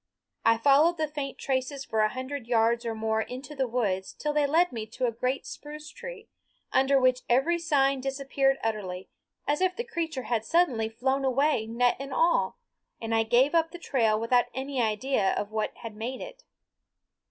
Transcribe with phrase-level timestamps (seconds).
[0.43, 4.33] I followed the faint traces for a hundred yards or more into the woods till
[4.33, 6.27] they led me to a great spruce tree,
[6.73, 9.09] under which every sign disappeared utterly,
[9.47, 12.57] as if the creature had suddenly flown away net and all,
[12.99, 16.45] and I gave up the trail without any idea of what had made it.